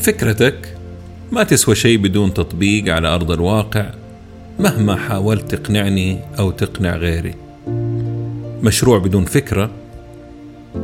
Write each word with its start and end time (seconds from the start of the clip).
فكرتك 0.00 0.76
ما 1.32 1.42
تسوى 1.42 1.74
شيء 1.74 1.98
بدون 1.98 2.34
تطبيق 2.34 2.94
على 2.94 3.08
أرض 3.08 3.30
الواقع 3.30 3.90
مهما 4.58 4.96
حاولت 4.96 5.54
تقنعني 5.54 6.18
أو 6.38 6.50
تقنع 6.50 6.96
غيري. 6.96 7.34
مشروع 8.62 8.98
بدون 8.98 9.24
فكرة 9.24 9.70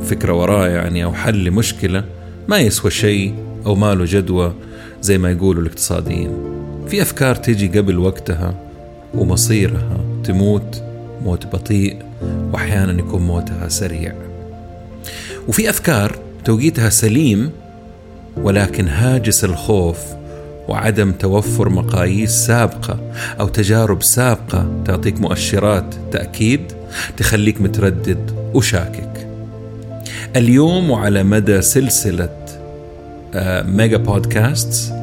فكرة 0.03 0.33
وراه 0.33 0.69
يعني 0.69 1.05
أو 1.05 1.15
حل 1.15 1.45
لمشكلة 1.45 2.05
ما 2.49 2.59
يسوى 2.59 2.91
شيء 2.91 3.35
أو 3.67 3.75
ما 3.75 3.95
له 3.95 4.05
جدوى 4.09 4.55
زي 5.03 5.19
ما 5.19 5.31
يقولوا 5.31 5.63
الاقتصاديين. 5.63 6.31
في 6.89 7.03
أفكار 7.03 7.35
تيجي 7.35 7.79
قبل 7.79 7.99
وقتها 7.99 8.55
ومصيرها 9.15 10.01
تموت 10.25 10.83
موت 11.25 11.47
بطيء 11.47 12.03
وأحيانا 12.53 13.01
يكون 13.01 13.23
موتها 13.23 13.69
سريع. 13.69 14.15
وفي 15.49 15.71
أفكار 15.71 16.19
توقيتها 16.45 16.91
سليم 16.91 17.51
ولكن 18.37 18.89
هاجس 18.89 19.45
الخوف 19.45 19.99
وعدم 20.69 21.13
توفر 21.13 21.69
مقاييس 21.69 22.31
سابقة 22.31 22.99
أو 23.41 23.49
تجارب 23.49 24.03
سابقة 24.03 24.83
تعطيك 24.85 25.21
مؤشرات 25.21 25.95
تأكيد 26.13 26.73
تخليك 27.17 27.61
متردد 27.61 28.51
وشاكك. 28.55 29.29
اليوم 30.37 30.91
وعلى 30.91 31.23
مدى 31.23 31.63
سلسلة 31.63 32.47
آه، 33.35 33.63
ميجا 33.63 33.97
بودكاست 33.97 34.96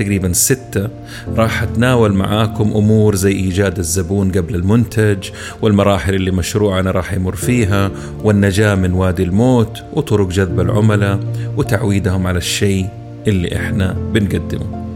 تقريبا 0.00 0.32
ستة 0.32 0.88
راح 1.28 1.62
أتناول 1.62 2.12
معاكم 2.12 2.72
أمور 2.72 3.14
زي 3.14 3.32
إيجاد 3.32 3.78
الزبون 3.78 4.32
قبل 4.32 4.54
المنتج 4.54 5.30
والمراحل 5.62 6.14
اللي 6.14 6.30
مشروعنا 6.30 6.90
راح 6.90 7.12
يمر 7.12 7.36
فيها 7.36 7.90
والنجاة 8.24 8.74
من 8.74 8.92
وادي 8.92 9.22
الموت 9.22 9.82
وطرق 9.92 10.28
جذب 10.28 10.60
العملاء 10.60 11.20
وتعويدهم 11.56 12.26
على 12.26 12.38
الشيء 12.38 12.88
اللي 13.26 13.56
إحنا 13.56 13.92
بنقدمه. 13.92 14.86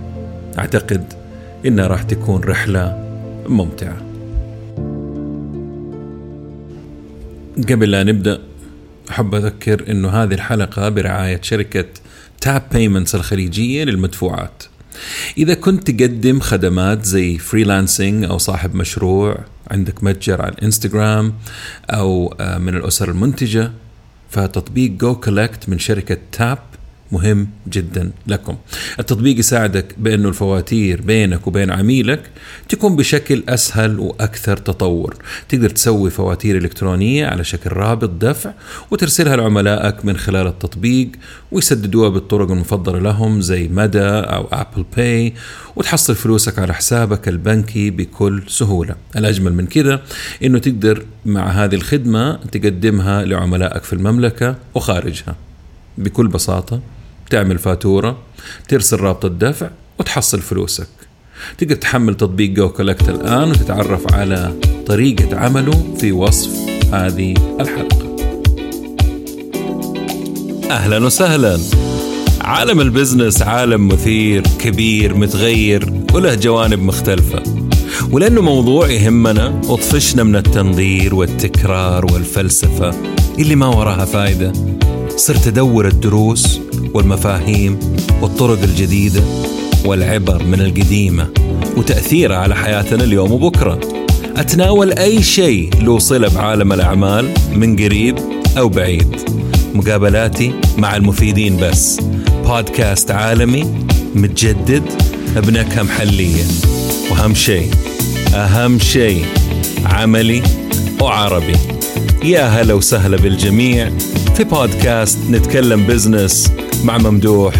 أعتقد 0.58 1.04
إنها 1.66 1.86
راح 1.86 2.02
تكون 2.02 2.44
رحلة 2.44 2.98
ممتعة. 3.48 3.96
قبل 7.70 7.90
لا 7.90 8.02
نبدأ 8.02 8.38
أحب 9.10 9.34
أذكر 9.34 9.90
أنه 9.90 10.08
هذه 10.08 10.34
الحلقة 10.34 10.88
برعاية 10.88 11.40
شركة 11.42 11.86
Tap 12.40 12.62
Payments 12.72 13.14
الخليجية 13.14 13.84
للمدفوعات. 13.84 14.62
إذا 15.38 15.54
كنت 15.54 15.90
تقدم 15.90 16.40
خدمات 16.40 17.04
زي 17.04 17.38
freelancing 17.38 18.24
أو 18.24 18.38
صاحب 18.38 18.74
مشروع 18.74 19.38
عندك 19.70 20.04
متجر 20.04 20.42
على 20.42 20.52
الانستغرام 20.52 21.34
أو 21.90 22.34
آه، 22.40 22.58
من 22.58 22.76
الأسر 22.76 23.10
المنتجة 23.10 23.72
فتطبيق 24.30 24.90
goCollect 24.90 25.68
من 25.68 25.78
شركة 25.78 26.18
Tap 26.32 26.58
مهم 27.12 27.48
جدا 27.68 28.10
لكم. 28.26 28.56
التطبيق 28.98 29.38
يساعدك 29.38 29.94
بأنه 29.98 30.28
الفواتير 30.28 31.02
بينك 31.02 31.46
وبين 31.46 31.70
عميلك 31.70 32.30
تكون 32.68 32.96
بشكل 32.96 33.42
أسهل 33.48 33.98
وأكثر 33.98 34.56
تطور. 34.56 35.16
تقدر 35.48 35.70
تسوي 35.70 36.10
فواتير 36.10 36.58
إلكترونية 36.58 37.26
على 37.26 37.44
شكل 37.44 37.70
رابط 37.70 38.10
دفع 38.10 38.52
وترسلها 38.90 39.36
لعملائك 39.36 40.04
من 40.04 40.16
خلال 40.16 40.46
التطبيق 40.46 41.08
ويسددوها 41.52 42.08
بالطرق 42.08 42.50
المفضلة 42.50 42.98
لهم 42.98 43.40
زي 43.40 43.68
مدى 43.68 44.00
أو 44.08 44.48
Apple 44.52 44.84
Pay 44.96 45.34
وتحصل 45.76 46.14
فلوسك 46.14 46.58
على 46.58 46.74
حسابك 46.74 47.28
البنكي 47.28 47.90
بكل 47.90 48.42
سهولة. 48.48 48.94
الأجمل 49.16 49.52
من 49.54 49.66
كذا 49.66 50.02
أنه 50.44 50.58
تقدر 50.58 51.04
مع 51.26 51.46
هذه 51.46 51.74
الخدمة 51.74 52.36
تقدمها 52.36 53.24
لعملائك 53.24 53.82
في 53.82 53.92
المملكة 53.92 54.56
وخارجها 54.74 55.36
بكل 55.98 56.28
بساطة. 56.28 56.80
تعمل 57.30 57.58
فاتورة 57.58 58.18
ترسل 58.68 58.96
رابط 58.96 59.24
الدفع 59.24 59.68
وتحصل 59.98 60.40
فلوسك. 60.40 60.88
تقدر 61.58 61.74
تحمل 61.74 62.14
تطبيق 62.14 62.50
جو 62.50 62.68
كولكت 62.68 63.08
الآن 63.08 63.50
وتتعرف 63.50 64.14
على 64.14 64.54
طريقة 64.86 65.36
عمله 65.36 65.94
في 65.98 66.12
وصف 66.12 66.50
هذه 66.92 67.34
الحلقة. 67.60 68.16
أهلا 70.70 71.06
وسهلا. 71.06 71.58
عالم 72.40 72.80
البزنس 72.80 73.42
عالم 73.42 73.88
مثير 73.88 74.42
كبير 74.58 75.14
متغير 75.14 75.92
وله 76.14 76.34
جوانب 76.34 76.78
مختلفة. 76.78 77.42
ولأنه 78.10 78.40
موضوع 78.40 78.88
يهمنا 78.88 79.60
وطفشنا 79.68 80.22
من 80.22 80.36
التنظير 80.36 81.14
والتكرار 81.14 82.12
والفلسفة 82.12 82.94
اللي 83.38 83.54
ما 83.54 83.66
وراها 83.66 84.04
فايدة. 84.04 84.52
صرت 85.16 85.46
أدور 85.46 85.88
الدروس 85.88 86.60
والمفاهيم 86.94 87.78
والطرق 88.22 88.62
الجديدة 88.62 89.22
والعبر 89.84 90.44
من 90.44 90.60
القديمة 90.60 91.28
وتأثيرها 91.76 92.36
على 92.36 92.54
حياتنا 92.54 93.04
اليوم 93.04 93.32
وبكرة. 93.32 93.80
أتناول 94.36 94.92
أي 94.92 95.22
شيء 95.22 95.70
له 95.82 95.98
صلة 95.98 96.28
بعالم 96.28 96.72
الأعمال 96.72 97.30
من 97.54 97.76
قريب 97.76 98.18
أو 98.58 98.68
بعيد. 98.68 99.16
مقابلاتي 99.74 100.52
مع 100.78 100.96
المفيدين 100.96 101.56
بس. 101.56 102.00
بودكاست 102.46 103.10
عالمي 103.10 103.74
متجدد 104.14 104.82
بنكهة 105.36 105.82
محلية. 105.82 106.44
وأهم 107.10 107.34
شيء 107.34 107.70
أهم 108.34 108.78
شيء 108.78 109.24
عملي 109.84 110.42
وعربي. 111.00 111.56
يا 112.24 112.42
هلا 112.46 112.74
وسهلا 112.74 113.16
بالجميع. 113.16 113.90
في 114.36 114.44
بودكاست 114.44 115.18
نتكلم 115.30 115.86
بزنس 115.86 116.50
مع 116.84 116.98
ممدوح 116.98 117.54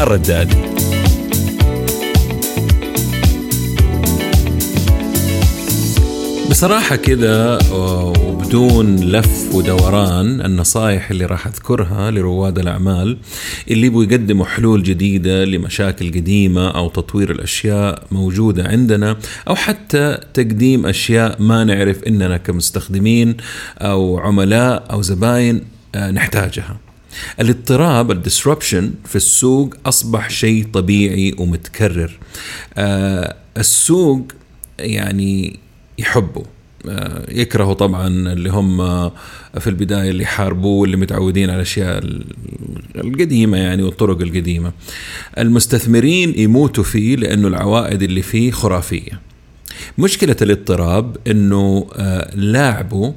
الردادي 0.00 0.56
بصراحة 6.50 6.96
كذا 6.96 7.58
وبدون 7.72 8.96
لف 8.96 9.54
ودوران 9.54 10.40
النصائح 10.40 11.10
اللي 11.10 11.24
راح 11.26 11.46
أذكرها 11.46 12.10
لرواد 12.10 12.58
الأعمال 12.58 13.18
اللي 13.70 13.86
يبغوا 13.86 14.04
يقدموا 14.04 14.46
حلول 14.46 14.82
جديدة 14.82 15.44
لمشاكل 15.44 16.10
قديمة 16.10 16.68
أو 16.70 16.88
تطوير 16.88 17.30
الأشياء 17.30 18.02
موجودة 18.12 18.64
عندنا 18.64 19.16
أو 19.48 19.54
حتى 19.54 20.18
تقديم 20.34 20.86
أشياء 20.86 21.42
ما 21.42 21.64
نعرف 21.64 22.02
إننا 22.04 22.36
كمستخدمين 22.36 23.36
أو 23.78 24.18
عملاء 24.18 24.84
أو 24.90 25.02
زباين 25.02 25.64
آه، 25.94 26.10
نحتاجها. 26.10 26.91
الاضطراب 27.40 28.10
الديسربشن 28.10 28.92
في 29.04 29.16
السوق 29.16 29.74
أصبح 29.86 30.30
شيء 30.30 30.66
طبيعي 30.72 31.34
ومتكرر. 31.38 32.18
آه 32.76 33.36
السوق 33.56 34.26
يعني 34.78 35.58
يحبه. 35.98 36.42
آه 36.88 37.32
يكرهوا 37.32 37.74
طبعا 37.74 38.08
اللي 38.08 38.50
هم 38.50 38.76
في 39.60 39.66
البداية 39.66 40.10
اللي 40.10 40.22
يحاربوه 40.22 40.80
واللي 40.80 40.96
متعودين 40.96 41.50
على 41.50 41.56
الأشياء 41.56 42.04
القديمة 42.96 43.58
يعني 43.58 43.82
والطرق 43.82 44.20
القديمة. 44.20 44.72
المستثمرين 45.38 46.34
يموتوا 46.36 46.84
فيه 46.84 47.16
لأنه 47.16 47.48
العوائد 47.48 48.02
اللي 48.02 48.22
فيه 48.22 48.50
خرافية. 48.50 49.31
مشكلة 49.98 50.36
الاضطراب 50.42 51.16
إنه 51.26 51.86
آه، 51.96 52.36
لاعبه 52.36 53.14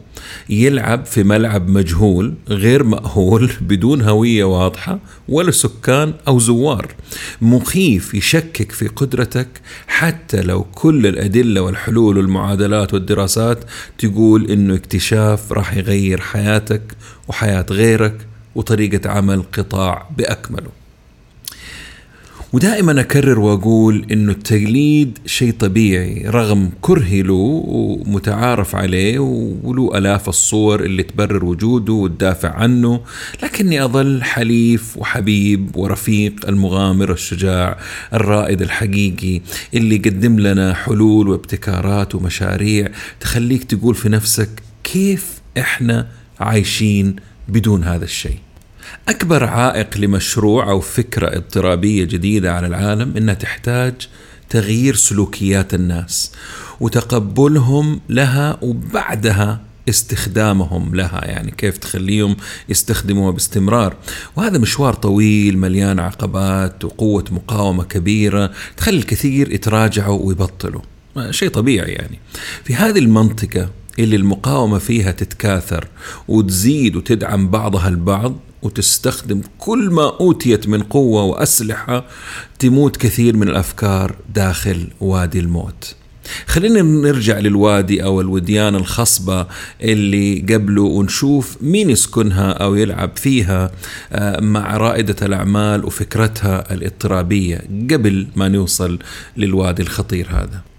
يلعب 0.49 1.05
في 1.05 1.23
ملعب 1.23 1.69
مجهول 1.69 2.33
غير 2.49 2.83
مأهول 2.83 3.51
بدون 3.69 4.01
هوية 4.01 4.43
واضحة 4.43 4.99
ولا 5.29 5.51
سكان 5.51 6.13
أو 6.27 6.39
زوار. 6.39 6.95
مخيف 7.41 8.13
يشكك 8.13 8.71
في 8.71 8.87
قدرتك 8.87 9.47
حتى 9.87 10.41
لو 10.41 10.63
كل 10.63 11.07
الأدلة 11.07 11.61
والحلول 11.61 12.17
والمعادلات 12.17 12.93
والدراسات 12.93 13.63
تقول 13.97 14.51
إنه 14.51 14.75
اكتشاف 14.75 15.51
راح 15.51 15.77
يغير 15.77 16.21
حياتك 16.21 16.81
وحياة 17.27 17.65
غيرك 17.69 18.27
وطريقة 18.55 19.09
عمل 19.09 19.43
قطاع 19.53 20.09
بأكمله. 20.17 20.84
ودائما 22.55 23.01
أكرر 23.01 23.39
وأقول 23.39 24.05
إنه 24.11 24.31
التقليد 24.31 25.17
شيء 25.25 25.51
طبيعي 25.51 26.23
رغم 26.27 26.71
كرهي 26.81 27.21
له 27.21 27.63
ومتعارف 27.67 28.75
عليه 28.75 29.19
وله 29.63 29.97
آلاف 29.97 30.29
الصور 30.29 30.83
اللي 30.83 31.03
تبرر 31.03 31.45
وجوده 31.45 31.93
وتدافع 31.93 32.49
عنه 32.49 33.01
لكني 33.43 33.83
أظل 33.83 34.23
حليف 34.23 34.97
وحبيب 34.97 35.75
ورفيق 35.75 36.47
المغامر 36.47 37.11
الشجاع 37.11 37.77
الرائد 38.13 38.61
الحقيقي 38.61 39.41
اللي 39.73 39.95
يقدم 39.95 40.39
لنا 40.39 40.73
حلول 40.73 41.29
وابتكارات 41.29 42.15
ومشاريع 42.15 42.87
تخليك 43.19 43.63
تقول 43.63 43.95
في 43.95 44.09
نفسك 44.09 44.49
كيف 44.83 45.41
إحنا 45.57 46.07
عايشين 46.39 47.15
بدون 47.49 47.83
هذا 47.83 48.03
الشيء. 48.05 48.44
أكبر 49.09 49.43
عائق 49.43 49.97
لمشروع 49.97 50.69
أو 50.69 50.79
فكرة 50.79 51.37
اضطرابية 51.37 52.03
جديدة 52.03 52.53
على 52.53 52.67
العالم 52.67 53.17
إنها 53.17 53.33
تحتاج 53.33 53.93
تغيير 54.49 54.95
سلوكيات 54.95 55.73
الناس 55.73 56.31
وتقبلهم 56.79 58.01
لها 58.09 58.57
وبعدها 58.61 59.61
استخدامهم 59.89 60.95
لها 60.95 61.25
يعني 61.25 61.51
كيف 61.51 61.77
تخليهم 61.77 62.35
يستخدموها 62.69 63.31
باستمرار. 63.31 63.95
وهذا 64.35 64.57
مشوار 64.57 64.93
طويل 64.93 65.57
مليان 65.57 65.99
عقبات 65.99 66.85
وقوة 66.85 67.25
مقاومة 67.31 67.83
كبيرة 67.83 68.51
تخلي 68.77 68.97
الكثير 68.97 69.53
يتراجعوا 69.53 70.27
ويبطلوا. 70.27 70.81
شيء 71.29 71.49
طبيعي 71.49 71.91
يعني. 71.91 72.19
في 72.63 72.75
هذه 72.75 72.99
المنطقة 72.99 73.69
اللي 73.99 74.15
المقاومة 74.15 74.77
فيها 74.77 75.11
تتكاثر 75.11 75.87
وتزيد 76.27 76.95
وتدعم 76.95 77.49
بعضها 77.49 77.87
البعض 77.87 78.35
وتستخدم 78.65 79.41
كل 79.57 79.89
ما 79.89 80.17
أوتيت 80.19 80.67
من 80.67 80.83
قوة 80.83 81.23
وأسلحة 81.23 82.05
تموت 82.59 82.97
كثير 82.97 83.37
من 83.37 83.47
الأفكار 83.47 84.15
داخل 84.35 84.87
وادي 85.01 85.39
الموت 85.39 85.95
خلينا 86.47 86.81
نرجع 86.81 87.39
للوادي 87.39 88.03
أو 88.03 88.21
الوديان 88.21 88.75
الخصبة 88.75 89.47
اللي 89.81 90.39
قبله 90.39 90.81
ونشوف 90.81 91.57
مين 91.61 91.89
يسكنها 91.89 92.51
أو 92.51 92.75
يلعب 92.75 93.17
فيها 93.17 93.71
آه، 94.11 94.39
مع 94.41 94.77
رائدة 94.77 95.15
الأعمال 95.21 95.85
وفكرتها 95.85 96.73
الإضطرابية 96.73 97.61
قبل 97.91 98.27
ما 98.35 98.47
نوصل 98.47 98.99
للوادي 99.37 99.81
الخطير 99.81 100.27
هذا. 100.29 100.74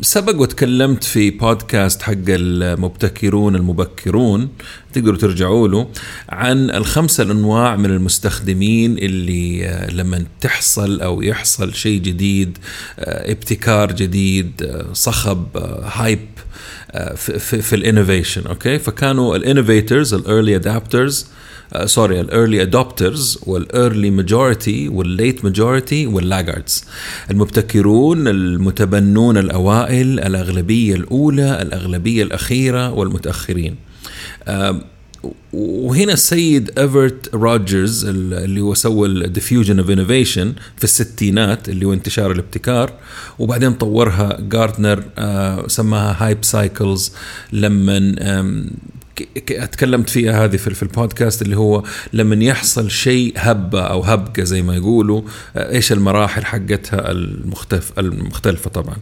سبق 0.00 0.40
وتكلمت 0.40 1.04
في 1.04 1.30
بودكاست 1.30 2.02
حق 2.02 2.12
المبتكرون 2.28 3.56
المبكرون. 3.56 4.48
تقدروا 4.92 5.18
ترجعوا 5.18 5.68
له 5.68 5.88
عن 6.28 6.70
الخمسة 6.70 7.22
الأنواع 7.22 7.76
من 7.76 7.90
المستخدمين 7.90 8.98
اللي 8.98 9.66
آه، 9.66 9.90
لما 9.90 10.24
تحصل 10.40 11.00
أو 11.00 11.22
يحصل 11.22 11.74
شيء 11.74 12.00
جديد 12.00 12.58
آه، 12.98 13.32
ابتكار 13.32 13.92
جديد 13.92 14.62
آه، 14.62 14.92
صخب 14.92 15.56
hype 15.84 16.28
في, 17.16 17.38
في, 17.38 17.62
في 17.62 17.76
ال 17.76 17.82
innovation 17.82 18.46
okay؟ 18.46 18.78
فكانوا 18.78 19.36
ال 19.36 19.43
innovators 19.43 20.14
ال 20.14 20.21
early 20.21 20.56
adapters 20.56 21.26
sorry 21.84 22.20
ال 22.20 22.27
early 22.27 22.62
adopters 22.62 23.38
وال 23.46 23.64
early 23.64 24.10
majority 24.10 24.88
وال 24.88 25.07
late 25.07 25.44
majority 25.44 26.06
وال 26.06 26.22
laggards 26.22 26.84
المبتكرون 27.30 28.28
المتبنون 28.28 29.36
الأوائل 29.38 30.20
الأغلبية 30.20 30.94
الأولى 30.94 31.62
الأغلبية 31.62 32.22
الأخيرة 32.22 32.92
والمتأخرين. 32.92 33.76
وهنا 35.52 36.12
السيد 36.12 36.78
إيفرت 36.78 37.34
روجرز 37.34 38.04
اللي 38.04 38.60
هو 38.60 38.74
سوى 38.74 39.08
ال 39.08 39.15
diffusion 39.15 39.78
of 39.78 39.90
innovation 39.90 40.52
في 40.76 40.84
الستينات 40.84 41.68
اللي 41.68 41.86
هو 41.86 41.92
انتشار 41.92 42.32
الابتكار 42.32 42.92
وبعدين 43.38 43.72
طورها 43.72 44.40
جارتنر 44.40 45.04
آه، 45.18 45.66
سماها 45.68 46.26
hype 46.26 46.44
cycles 46.44 47.12
لما 47.52 48.14
اتكلمت 49.50 50.10
فيها 50.10 50.44
هذه 50.44 50.56
في 50.56 50.82
البودكاست 50.82 51.42
اللي 51.42 51.56
هو 51.56 51.82
لما 52.12 52.44
يحصل 52.44 52.90
شيء 52.90 53.32
هبة 53.36 53.80
أو 53.80 54.02
هبقه 54.02 54.42
زي 54.42 54.62
ما 54.62 54.76
يقولوا 54.76 55.22
آه، 55.56 55.72
إيش 55.72 55.92
المراحل 55.92 56.44
حقتها 56.44 57.10
المختلف 57.10 57.92
المختلفة 57.98 58.70
طبعا. 58.70 58.96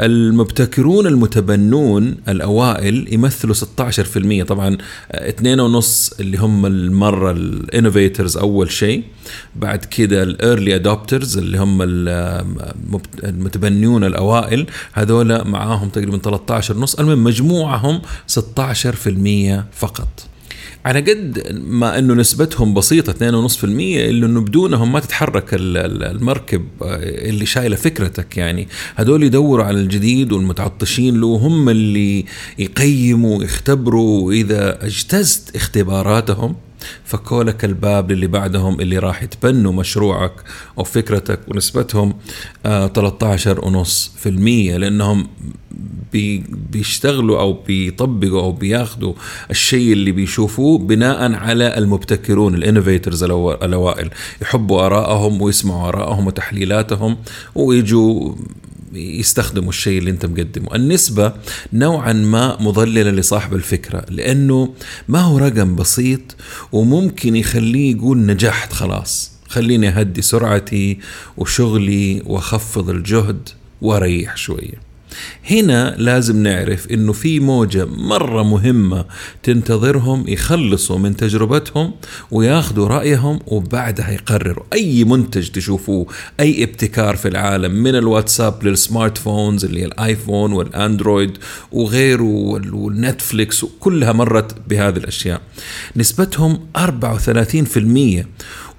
المبتكرون 0.00 1.06
المتبنون 1.06 2.16
الأوائل 2.28 3.14
يمثلوا 3.14 3.54
16% 3.54 4.42
طبعا 4.42 4.78
آه، 5.12 5.28
اثنين 5.28 5.60
ونص 5.60 6.12
اللي 6.20 6.38
هم 6.38 6.66
المرة 6.66 7.30
ال 7.30 7.40
innovators 7.40 8.36
أول 8.36 8.70
شيء. 8.70 9.04
بعد 9.56 9.84
كده 9.84 10.22
الايرلي 10.22 10.74
ادوبترز 10.74 11.38
اللي 11.38 11.58
هم 11.58 11.82
المتبنون 13.24 14.04
الأوائل. 14.04 14.66
هذول 14.92 15.44
معاهم 15.48 15.88
تقريبا 15.88 16.18
13 16.18 16.76
ونص 16.76 16.94
المهم 16.94 17.24
مجموعهم 17.24 18.00
16% 18.28 18.38
فقط. 19.72 20.08
على 20.84 21.00
قد 21.00 21.56
ما 21.66 21.98
إنه 21.98 22.14
نسبتهم 22.14 22.74
بسيطة 22.74 23.12
2.5% 23.12 23.64
إلا 23.64 24.26
إنه 24.26 24.40
بدونهم 24.40 24.92
ما 24.92 25.00
تتحرك 25.00 25.44
المركب 25.52 26.64
اللي 26.82 27.46
شايلة 27.46 27.76
فكرتك 27.76 28.36
يعني. 28.36 28.68
هذول 28.96 29.22
يدوروا 29.22 29.64
على 29.64 29.80
الجديد 29.80 30.32
والمتعطشين 30.32 31.20
له 31.20 31.26
هم 31.26 31.68
اللي 31.68 32.24
يقيموا 32.58 33.44
يختبروا 33.44 34.26
وإذا 34.26 34.86
أجتزت 34.86 35.56
اختباراتهم 35.56 36.56
فكولك 37.04 37.64
الباب 37.64 38.12
للي 38.12 38.26
بعدهم 38.26 38.80
اللي 38.80 38.98
راح 38.98 39.22
يتبنوا 39.22 39.72
مشروعك 39.72 40.32
أو 40.78 40.84
فكرتك 40.84 41.40
ونسبتهم 41.48 42.14
13.5% 42.64 42.68
آه، 44.26 44.76
لأنهم 44.76 45.28
بي 46.12 46.44
بيشتغلوا 46.48 47.40
أو 47.40 47.52
بيطبقوا 47.52 48.42
أو 48.42 48.52
بياخذوا 48.52 49.14
الشيء 49.50 49.92
اللي 49.92 50.12
بيشوفوه 50.12 50.78
بناء 50.78 51.32
على 51.34 51.78
المبتكرون 51.78 52.54
الإنوفيترز 52.54 53.22
الأوائل. 53.22 54.10
يحبوا 54.42 54.86
آرائهم 54.86 55.42
ويسمعوا 55.42 55.88
آرائهم 55.88 56.26
وتحليلاتهم 56.26 57.16
ويجوا 57.54 58.34
يستخدموا 58.92 59.68
الشيء 59.68 59.98
اللي 59.98 60.10
انت 60.10 60.26
مقدمه. 60.26 60.74
النسبة 60.74 61.32
نوعا 61.72 62.12
ما 62.12 62.62
مضللة 62.62 63.10
لصاحب 63.10 63.54
الفكرة 63.54 64.04
لأنه 64.08 64.74
ما 65.08 65.20
هو 65.20 65.38
رقم 65.38 65.76
بسيط 65.76 66.36
وممكن 66.72 67.36
يخليه 67.36 67.96
يقول 67.96 68.18
نجحت 68.18 68.72
خلاص. 68.72 69.32
خليني 69.48 69.88
أهدي 69.88 70.22
سرعتي 70.22 70.98
وشغلي 71.36 72.22
وأخفض 72.26 72.90
الجهد 72.90 73.48
وأريح 73.82 74.36
شوية. 74.36 74.87
هنا 75.50 75.94
لازم 75.98 76.42
نعرف 76.42 76.90
إنه 76.90 77.12
في 77.12 77.40
موجة 77.40 77.84
مرة 77.84 78.42
مهمة 78.42 79.04
تنتظرهم 79.42 80.24
يخلصوا 80.28 80.98
من 80.98 81.16
تجربتهم 81.16 81.92
وياخذوا 82.30 82.88
رأيهم 82.88 83.38
وبعدها 83.46 84.10
يقرروا. 84.10 84.64
أي 84.72 85.04
منتج 85.04 85.48
تشوفوه 85.48 86.06
أي 86.40 86.64
ابتكار 86.64 87.16
في 87.16 87.28
العالم 87.28 87.72
من 87.72 87.94
الواتساب 87.94 88.64
للسمارت 88.64 89.18
فونز 89.18 89.64
اللي 89.64 89.80
هي 89.80 89.84
الآيفون 89.84 90.52
والأندرويد 90.52 91.38
وغيره 91.72 92.22
والنتفليكس 92.22 93.64
كلها 93.80 94.12
مرت 94.12 94.54
بهذه 94.68 94.96
الأشياء. 94.96 95.40
نسبتهم 95.96 96.60
34% 96.76 98.26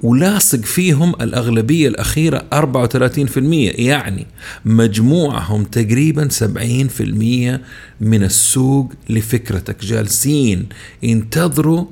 ولاصق 0.04 0.60
فيهم 0.60 1.14
الأغلبية 1.22 1.88
الأخيرة 1.88 2.46
34% 2.54 3.38
يعني 3.80 4.28
مجموعهم 4.66 5.64
تقريبا 5.64 6.30
70% 6.30 7.60
من 8.02 8.24
السوق 8.24 8.94
لفكرتك. 9.10 9.86
جالسين 9.86 10.66
ينتظروا 11.04 11.86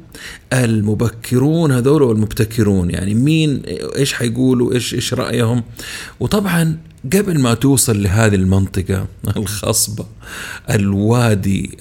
المبكرون 0.53 1.71
هذول 1.71 2.01
والمبتكرون. 2.01 2.89
يعني 2.89 3.13
مين 3.13 3.61
إيش 3.95 4.13
حيقولوا 4.13 4.73
إيش 4.73 4.93
إيش 4.93 5.13
رأيهم؟ 5.13 5.63
وطبعا 6.19 6.77
قبل 7.13 7.39
ما 7.39 7.53
توصل 7.53 8.03
لهذه 8.03 8.35
المنطقة 8.35 9.07
الخصبة 9.37 10.05
الوادي 10.69 11.77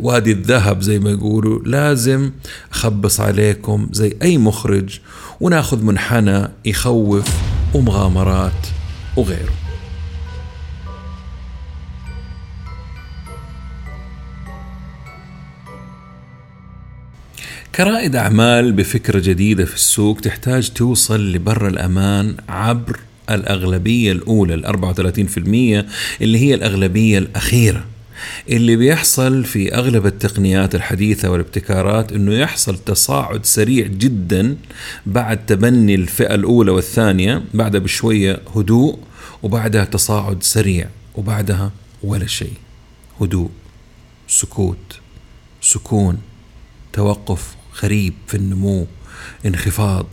وادي 0.00 0.32
الذهب 0.32 0.82
زي 0.82 0.98
ما 0.98 1.10
يقولوا 1.10 1.60
لازم 1.64 2.30
أخبص 2.72 3.20
عليكم 3.20 3.88
زي 3.92 4.16
أي 4.22 4.38
مخرج 4.38 4.98
وناخذ 5.42 5.84
منحنى 5.84 6.48
يخوف 6.64 7.28
ومغامرات 7.74 8.66
وغيره. 9.16 9.52
كرائد 17.74 18.16
أعمال 18.16 18.72
بفكرة 18.72 19.18
جديدة 19.18 19.64
في 19.64 19.74
السوق 19.74 20.20
تحتاج 20.20 20.70
توصل 20.70 21.32
لبر 21.32 21.68
الأمان 21.68 22.36
عبر 22.48 23.00
الأغلبية 23.30 24.12
الأولى 24.12 24.54
ال 24.54 24.66
34% 24.66 25.86
اللي 26.20 26.38
هي 26.38 26.54
الأغلبية 26.54 27.18
الأخيرة. 27.18 27.91
اللي 28.48 28.76
بيحصل 28.76 29.44
في 29.44 29.74
أغلب 29.74 30.06
التقنيات 30.06 30.74
الحديثة 30.74 31.30
والابتكارات 31.30 32.12
إنه 32.12 32.34
يحصل 32.34 32.78
تصاعد 32.78 33.46
سريع 33.46 33.86
جدا 33.86 34.56
بعد 35.06 35.46
تبني 35.46 35.94
الفئة 35.94 36.34
الأولى 36.34 36.70
والثانية 36.70 37.42
بعدها 37.54 37.80
بشوية 37.80 38.40
هدوء 38.56 38.98
وبعدها 39.42 39.84
تصاعد 39.84 40.42
سريع 40.42 40.88
وبعدها 41.14 41.72
ولا 42.02 42.26
شيء. 42.26 42.52
هدوء 43.20 43.50
سكوت 44.28 44.98
سكون 45.60 46.18
توقف 46.92 47.54
غريب 47.82 48.14
في 48.26 48.36
النمو 48.36 48.86
انخفاض. 49.46 50.06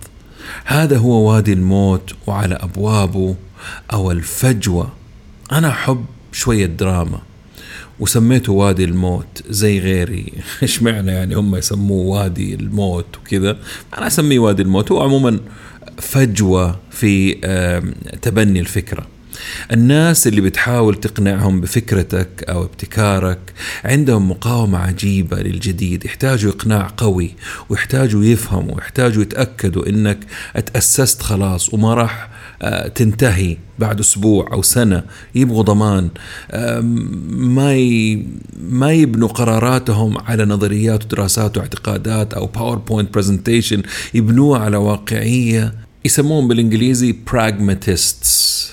هذا 0.66 0.98
هو 0.98 1.32
وادي 1.32 1.54
الموت 1.54 2.16
وعلى 2.28 2.56
أبوابه 2.56 3.36
أو 3.94 4.12
الفجوة. 4.12 4.94
أنا 5.52 5.70
أحب 5.70 6.06
شوية 6.32 6.66
دراما. 6.66 7.22
وسميته 8.00 8.54
وادي 8.54 8.84
الموت 8.84 9.44
زي 9.50 9.80
غيري. 9.80 10.34
إيش 10.64 10.84
معنى 10.84 11.12
يعني 11.12 11.36
هم 11.36 11.56
يسموه 11.56 12.06
وادي 12.06 12.56
الموت 12.56 13.18
وكذا؟ 13.18 13.58
أنا 13.98 14.08
أسميه 14.08 14.40
وادي 14.40 14.62
الموت. 14.62 14.92
هو 14.92 15.02
عموما 15.02 15.40
فجوة 15.98 16.80
في 16.92 17.34
تبني 18.22 18.60
الفكرة. 18.60 19.08
الناس 19.72 20.28
اللي 20.28 20.42
بتحاول 20.42 20.96
تقنعهم 20.96 21.62
بفكرتك 21.62 22.46
أو 22.50 22.64
ابتكارك 22.64 23.54
عندهم 23.84 24.32
مقاومة 24.32 24.78
عجيبة 24.78 25.38
للجديد. 25.38 26.06
يحتاجوا 26.06 26.52
إقناع 26.52 26.94
قوي 26.98 27.32
ويحتاجوا 27.70 28.24
يفهموا 28.24 28.76
ويحتاجوا 28.76 29.22
يتأكدوا 29.22 29.90
إنك 29.90 30.20
أتأسست 30.56 31.22
خلاص 31.22 31.74
وما 31.74 31.94
راح 31.94 32.30
تنتهي 32.96 33.58
بعد 33.80 34.00
أسبوع 34.00 34.54
أو 34.54 34.62
سنة 34.62 35.04
يبغوا 35.36 35.64
ضمان. 35.64 36.10
ما 37.30 37.76
ما 38.62 38.92
يبنوا 38.92 39.28
قراراتهم 39.28 40.18
على 40.18 40.46
نظريات 40.46 41.06
ودراسات 41.06 41.58
واعتقادات 41.58 42.34
أو 42.34 42.46
PowerPoint 42.46 43.14
presentation 43.14 43.84
يبنوها 44.14 44.60
على 44.60 44.78
واقعية 44.78 45.74
يسموهم 46.06 46.48
بالإنجليزي 46.48 47.16
pragmatists 47.32 48.72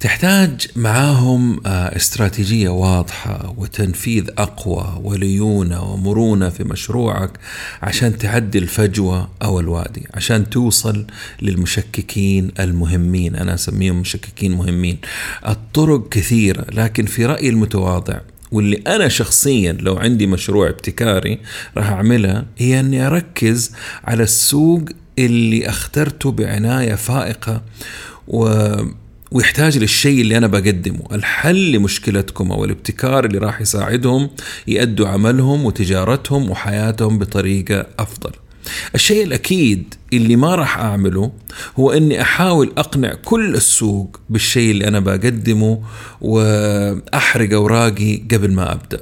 تحتاج 0.00 0.66
معاهم 0.76 1.60
آه، 1.66 1.96
استراتيجية 1.96 2.68
واضحة 2.68 3.54
وتنفيذ 3.58 4.30
أقوى 4.38 5.00
وليونة 5.02 5.82
ومرونة 5.82 6.48
في 6.48 6.64
مشروعك 6.64 7.30
عشان 7.82 8.18
تعدي 8.18 8.58
الفجوة 8.58 9.28
أو 9.42 9.60
الوادي 9.60 10.08
عشان 10.14 10.50
توصل 10.50 11.06
للمشككين 11.42 12.50
المهمين. 12.60 13.36
أنا 13.36 13.54
أسميهم 13.54 14.00
مشككين 14.00 14.52
مهمين. 14.52 14.98
الطرق 15.48 16.08
كثيرة 16.08 16.66
لكن 16.72 17.06
في 17.06 17.26
رأيي 17.26 17.48
المتواضع 17.48 18.20
واللي 18.52 18.82
أنا 18.86 19.08
شخصيا 19.08 19.72
لو 19.72 19.96
عندي 19.96 20.26
مشروع 20.26 20.68
ابتكاري 20.68 21.38
راح 21.76 21.90
أعملها 21.90 22.46
هي 22.58 22.80
أني 22.80 23.06
أركز 23.06 23.72
على 24.04 24.22
السوق 24.22 24.82
اللي 25.18 25.68
أخترته 25.68 26.30
بعناية 26.30 26.94
فائقة 26.94 27.62
و 28.28 28.74
ويحتاج 29.32 29.78
للشيء 29.78 30.20
اللي 30.20 30.36
أنا 30.38 30.46
بقدمه. 30.46 31.00
الحل 31.12 31.72
لمشكلتكم 31.72 32.52
أو 32.52 32.64
الابتكار 32.64 33.24
اللي 33.24 33.38
راح 33.38 33.60
يساعدهم 33.60 34.30
يأدوا 34.66 35.08
عملهم 35.08 35.64
وتجارتهم 35.64 36.50
وحياتهم 36.50 37.18
بطريقة 37.18 37.86
أفضل. 37.98 38.30
الشيء 38.94 39.24
الأكيد 39.24 39.94
اللي 40.12 40.36
ما 40.36 40.54
راح 40.54 40.78
أعمله 40.78 41.32
هو 41.78 41.90
إني 41.92 42.22
أحاول 42.22 42.72
أقنع 42.78 43.14
كل 43.24 43.54
السوق 43.54 44.20
بالشيء 44.30 44.70
اللي 44.70 44.88
أنا 44.88 45.00
بقدمه 45.00 45.82
وأحرق 46.20 47.52
أوراقي 47.54 48.16
قبل 48.16 48.52
ما 48.52 48.72
أبدأ. 48.72 49.00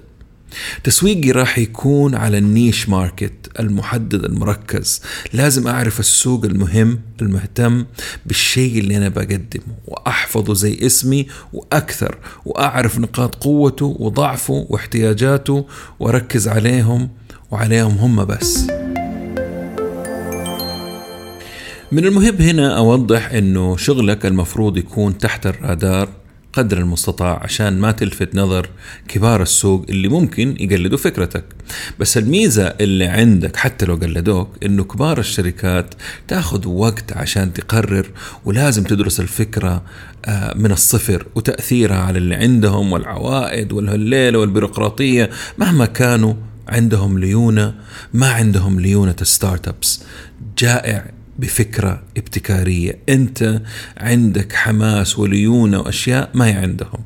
تسويقي 0.84 1.30
راح 1.30 1.58
يكون 1.58 2.14
على 2.14 2.38
النيش 2.38 2.88
ماركت 2.88 3.32
المحدد 3.60 4.24
المركز. 4.24 5.02
لازم 5.32 5.68
أعرف 5.68 6.00
السوق 6.00 6.44
المهم 6.44 7.00
المهتم 7.22 7.84
بالشيء 8.26 8.78
اللي 8.78 8.96
أنا 8.96 9.08
بقدمه 9.08 9.74
وأحفظه 9.86 10.54
زي 10.54 10.78
اسمي 10.86 11.26
وأكثر 11.52 12.18
وأعرف 12.44 12.98
نقاط 12.98 13.34
قوته 13.34 13.96
وضعفه 13.98 14.66
واحتياجاته 14.68 15.66
وأركز 16.00 16.48
عليهم 16.48 17.08
وعليهم 17.50 17.92
هم 17.98 18.24
بس. 18.24 18.66
من 21.92 22.04
المهم 22.04 22.36
هنا 22.36 22.76
أوضح 22.76 23.30
أنه 23.32 23.76
شغلك 23.76 24.26
المفروض 24.26 24.76
يكون 24.76 25.18
تحت 25.18 25.46
الرادار 25.46 26.08
قدر 26.56 26.78
المستطاع 26.78 27.40
عشان 27.42 27.78
ما 27.78 27.92
تلفت 27.92 28.34
نظر 28.34 28.68
كبار 29.08 29.42
السوق 29.42 29.86
اللي 29.88 30.08
ممكن 30.08 30.56
يقلدوا 30.60 30.98
فكرتك. 30.98 31.44
بس 32.00 32.18
الميزة 32.18 32.66
اللي 32.80 33.06
عندك 33.06 33.56
حتى 33.56 33.86
لو 33.86 33.94
قلدوك 33.94 34.56
إنه 34.62 34.84
كبار 34.84 35.18
الشركات 35.18 35.94
تاخذ 36.28 36.68
وقت 36.68 37.12
عشان 37.12 37.52
تقرر 37.52 38.10
ولازم 38.44 38.84
تدرس 38.84 39.20
الفكرة 39.20 39.82
آه، 40.24 40.54
من 40.56 40.72
الصفر 40.72 41.26
وتأثيرها 41.34 41.98
على 41.98 42.18
اللي 42.18 42.34
عندهم 42.34 42.92
والعوائد 42.92 43.72
والهليلة 43.72 44.38
والبيروقراطية. 44.38 45.30
مهما 45.58 45.86
كانوا 45.86 46.34
عندهم 46.68 47.18
ليونة 47.18 47.74
ما 48.12 48.30
عندهم 48.30 48.80
ليونة 48.80 49.16
ستارت 49.22 49.68
أبس. 49.68 50.02
جائع 50.58 51.13
بفكرة 51.38 52.02
ابتكارية. 52.16 52.98
أنت 53.08 53.62
عندك 53.96 54.52
حماس 54.52 55.18
وليونة 55.18 55.80
وأشياء 55.80 56.30
ما 56.34 56.46
هي 56.46 56.52
عندهم. 56.52 57.00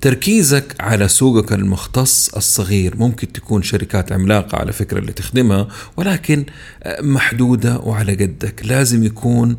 تركيزك 0.00 0.74
على 0.80 1.08
سوقك 1.08 1.52
المختص 1.52 2.34
الصغير. 2.34 2.96
ممكن 2.96 3.32
تكون 3.32 3.62
شركات 3.62 4.12
عملاقة 4.12 4.58
على 4.58 4.72
فكرة 4.72 4.98
اللي 4.98 5.12
تخدمها 5.12 5.68
ولكن 5.96 6.44
محدودة 7.00 7.78
وعلى 7.78 8.12
قدك. 8.12 8.66
لازم 8.66 9.04
يكون 9.04 9.56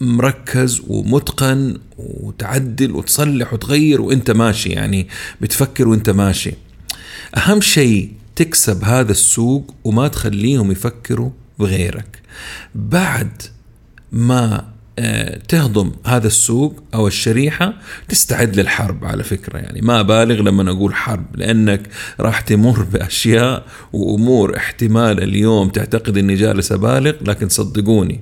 مركز 0.00 0.82
ومتقن 0.86 1.78
وتعدل 1.98 2.92
وتصلح 2.92 3.52
وتغير 3.52 4.00
وأنت 4.00 4.30
ماشي 4.30 4.68
يعني 4.68 5.08
بتفكر 5.40 5.88
وأنت 5.88 6.10
ماشي. 6.10 6.52
أهم 7.36 7.60
شيء 7.60 8.12
تكسب 8.36 8.84
هذا 8.84 9.12
السوق 9.12 9.74
وما 9.84 10.08
تخليهم 10.08 10.72
يفكروا 10.72 11.30
بغيرك. 11.58 12.22
بعد 12.74 13.42
ما 14.12 14.76
آه، 14.98 15.38
تهضم 15.48 15.92
هذا 16.06 16.26
السوق 16.26 16.82
أو 16.94 17.06
الشريحة 17.06 17.74
تستعد 18.08 18.56
للحرب 18.56 19.04
على 19.04 19.24
فكرة. 19.24 19.58
يعني 19.58 19.80
ما 19.80 20.02
بالغ 20.02 20.42
لما 20.42 20.70
أقول 20.70 20.94
حرب 20.94 21.36
لأنك 21.36 21.80
راح 22.20 22.40
تمر 22.40 22.82
بأشياء 22.82 23.64
وأمور 23.92 24.56
احتمال 24.56 25.22
اليوم 25.22 25.68
تعتقد 25.68 26.16
إني 26.18 26.34
جالس 26.34 26.72
أبالغ 26.72 27.12
لكن 27.20 27.48
صدقوني 27.48 28.20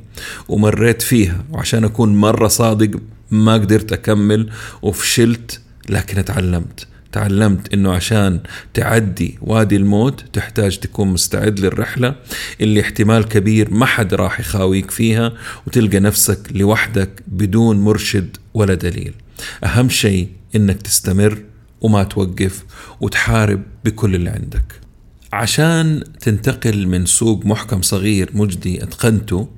ومريت 0.49 1.03
فيها. 1.03 1.45
وعشان 1.51 1.85
أكون 1.85 2.17
مرة 2.17 2.49
صادق 2.49 3.01
ما 3.31 3.55
قدرت 3.55 3.93
أكمل 3.93 4.51
وفشلت 4.83 5.61
لكن 5.89 6.19
اتعلمت. 6.19 6.87
تعلمت 7.15 7.75
إنه 7.75 7.93
عشان 7.93 8.41
تعدي 8.75 9.39
وادي 9.41 9.77
الموت 9.77 10.25
تحتاج 10.33 10.79
تكون 10.79 11.09
مستعد 11.09 11.61
للرحلة 11.61 12.15
اللي 12.61 12.81
احتمال 12.81 13.29
كبير 13.29 13.71
ما 13.71 13.87
حد 13.87 14.15
راح 14.15 14.41
يخاويك 14.41 14.91
فيها 14.91 15.33
وتلقى 15.67 16.01
نفسك 16.01 16.39
لوحدك 16.51 17.23
بدون 17.27 17.81
مرشد 17.81 18.37
ولا 18.55 18.75
دليل. 18.75 19.15
أهم 19.65 19.89
شيء 19.89 20.29
إنك 20.57 20.83
تستمر 20.83 21.39
وما 21.81 22.05
توقف 22.05 22.65
وتحارب 23.01 23.63
بكل 23.85 24.15
اللي 24.15 24.31
عندك. 24.31 24.84
عشان 25.35 26.05
تنتقل 26.21 26.87
من 26.89 27.07
سوق 27.07 27.47
محكم 27.47 27.83
صغير 27.83 28.31
مجدي 28.35 28.83
أتقنته 28.83 29.49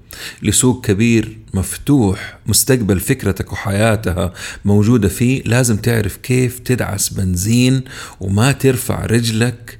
لسوق 0.42 0.84
كبير 0.86 1.38
مفتوح 1.54 2.38
مستقبل 2.46 3.00
فكرتك 3.00 3.52
وحياتها 3.52 4.32
موجودة 4.64 5.08
فيه 5.08 5.42
لازم 5.42 5.76
تعرف 5.76 6.16
كيف 6.16 6.58
تدعس 6.58 7.08
بنزين 7.08 7.82
وما 8.20 8.52
ترفع 8.52 9.06
رجلك 9.06 9.78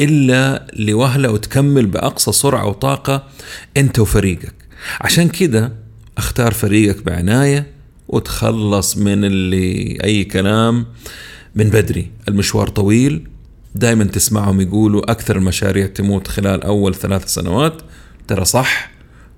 إلا 0.00 0.66
لوهلة 0.76 1.30
وتكمل 1.30 1.86
بأقصى 1.86 2.32
سرعة 2.32 2.66
وطاقة 2.66 3.26
أنت 3.76 3.98
وفريقك. 3.98 4.54
عشان 5.00 5.28
كده 5.28 5.72
اختار 6.18 6.52
فريقك 6.52 7.02
بعناية 7.02 7.66
وتخلص 8.08 8.96
من 8.96 9.24
اللي 9.24 9.98
أي 10.04 10.24
كلام 10.24 10.86
من 11.54 11.64
بدري. 11.64 12.10
المشوار 12.28 12.68
طويل 12.68 13.28
دائما 13.74 14.04
تسمعهم 14.04 14.60
يقولوا 14.60 15.10
أكثر 15.10 15.36
المشاريع 15.36 15.86
تموت 15.86 16.28
خلال 16.28 16.64
أول 16.64 16.94
ثلاث 16.94 17.28
سنوات. 17.28 17.82
ترى 18.28 18.44
صح؟ 18.44 18.90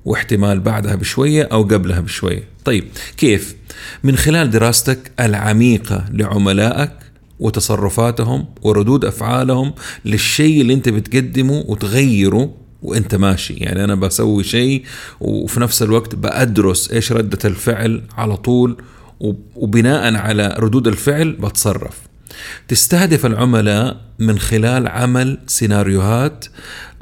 واحتمال 0.04 0.60
بعدها 0.60 0.94
بشوية 0.94 1.42
أو 1.42 1.62
قبلها 1.62 2.00
بشوية. 2.00 2.44
طيب 2.64 2.84
كيف؟ 3.16 3.56
من 4.04 4.16
خلال 4.16 4.50
دراستك 4.50 5.12
العميقة 5.20 6.04
لعملائك 6.12 6.92
وتصرفاتهم 7.40 8.46
وردود 8.62 9.04
أفعالهم 9.04 9.72
للشيء 10.04 10.60
اللي 10.60 10.74
أنت 10.74 10.88
بتقدمه 10.88 11.64
وتغيره 11.68 12.54
وأنت 12.82 13.14
ماشي. 13.14 13.54
يعني 13.54 13.84
أنا 13.84 13.94
بسوي 13.94 14.44
شيء 14.44 14.84
وفي 15.20 15.60
نفس 15.60 15.82
الوقت 15.82 16.14
بأدرس 16.14 16.90
إيش 16.90 17.12
ردة 17.12 17.38
الفعل 17.44 18.02
على 18.16 18.36
طول 18.36 18.82
وبناء 19.56 20.14
على 20.14 20.56
ردود 20.58 20.86
الفعل 20.88 21.32
بتصرف. 21.32 22.09
تستهدف 22.68 23.26
العملاء 23.26 24.00
من 24.18 24.38
خلال 24.38 24.88
عمل 24.88 25.38
سيناريوهات 25.46 26.44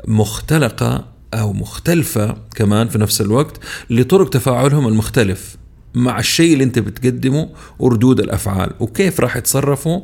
مختلقة 0.08 1.04
أو 1.34 1.52
مختلفة 1.52 2.36
كمان 2.54 2.88
في 2.88 2.98
نفس 2.98 3.20
الوقت 3.20 3.60
لطرق 3.90 4.28
تفاعلهم 4.28 4.88
المختلف 4.88 5.56
مع 5.94 6.18
الشيء 6.18 6.52
اللي 6.52 6.64
أنت 6.64 6.78
بتقدمه 6.78 7.50
وردود 7.78 8.20
الأفعال 8.20 8.70
وكيف 8.80 9.20
راح 9.20 9.36
يتصرفوا 9.36 10.00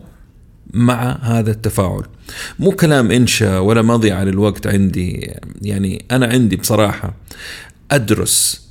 مع 0.73 1.19
هذا 1.23 1.51
التفاعل. 1.51 2.03
مو 2.59 2.71
كلام 2.71 3.11
إنشاء 3.11 3.63
ولا 3.63 3.83
مضيعة 3.83 4.25
للوقت 4.25 4.67
عندي 4.67 5.33
يعني 5.63 6.05
أنا 6.11 6.27
عندي 6.27 6.57
بصراحة 6.57 7.15
أدرس 7.91 8.69